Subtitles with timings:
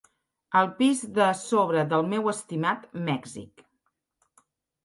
[0.61, 3.65] Al pis de sobre del teu estimat Mèxic.